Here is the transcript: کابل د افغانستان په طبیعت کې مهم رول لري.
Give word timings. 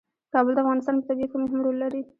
کابل 0.33 0.53
د 0.55 0.59
افغانستان 0.63 0.95
په 0.97 1.03
طبیعت 1.09 1.29
کې 1.31 1.37
مهم 1.43 1.59
رول 1.65 1.77
لري. 1.83 2.01